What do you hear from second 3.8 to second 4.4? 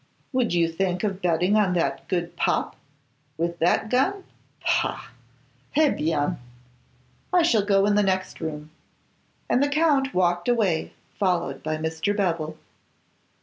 gun?